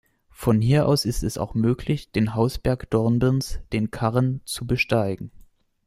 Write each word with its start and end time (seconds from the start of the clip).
Von 0.31 0.61
hier 0.61 0.87
aus 0.87 1.05
ist 1.05 1.21
es 1.21 1.37
auch 1.37 1.53
möglich, 1.53 2.11
den 2.11 2.33
Hausberg 2.33 2.89
Dornbirns, 2.89 3.59
den 3.71 3.91
Karren, 3.91 4.41
zu 4.45 4.65
besteigen. 4.65 5.29